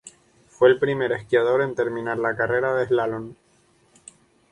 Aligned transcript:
Fue 0.47 0.67
el 0.69 0.79
primer 0.79 1.11
esquiador 1.11 1.61
en 1.61 1.75
terminar 1.75 2.17
la 2.17 2.35
carrera 2.35 2.73
de 2.73 2.85
eslalon. 2.85 3.35